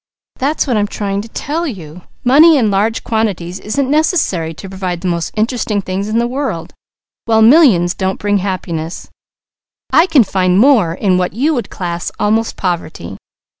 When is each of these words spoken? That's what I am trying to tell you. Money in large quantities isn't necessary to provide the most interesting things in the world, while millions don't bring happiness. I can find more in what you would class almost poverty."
That's 0.37 0.65
what 0.65 0.77
I 0.77 0.79
am 0.79 0.87
trying 0.87 1.21
to 1.21 1.29
tell 1.29 1.67
you. 1.67 2.01
Money 2.23 2.57
in 2.57 2.71
large 2.71 3.03
quantities 3.03 3.59
isn't 3.59 3.87
necessary 3.87 4.51
to 4.55 4.67
provide 4.67 5.01
the 5.01 5.07
most 5.07 5.29
interesting 5.37 5.79
things 5.79 6.07
in 6.07 6.17
the 6.17 6.25
world, 6.27 6.73
while 7.25 7.43
millions 7.43 7.93
don't 7.93 8.17
bring 8.17 8.39
happiness. 8.39 9.09
I 9.93 10.07
can 10.07 10.23
find 10.23 10.57
more 10.57 10.95
in 10.95 11.19
what 11.19 11.33
you 11.33 11.53
would 11.53 11.69
class 11.69 12.11
almost 12.19 12.57
poverty." 12.57 13.15